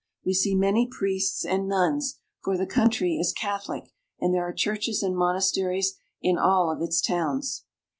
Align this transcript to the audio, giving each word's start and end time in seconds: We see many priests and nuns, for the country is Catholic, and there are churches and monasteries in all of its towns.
We 0.25 0.33
see 0.33 0.55
many 0.55 0.87
priests 0.87 1.45
and 1.45 1.67
nuns, 1.67 2.17
for 2.43 2.57
the 2.57 2.65
country 2.65 3.17
is 3.17 3.31
Catholic, 3.31 3.91
and 4.19 4.33
there 4.33 4.41
are 4.47 4.51
churches 4.51 5.03
and 5.03 5.15
monasteries 5.15 5.99
in 6.23 6.39
all 6.39 6.71
of 6.71 6.81
its 6.81 7.01
towns. 7.01 7.65